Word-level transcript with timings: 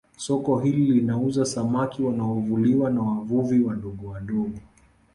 Soko 0.17 0.59
hili 0.59 0.85
linauza 0.85 1.45
samaki 1.45 2.03
wanaovuliwa 2.03 2.89
na 2.89 3.01
wavuvi 3.01 3.63
wadogo 3.63 4.07
wadogo 4.07 4.59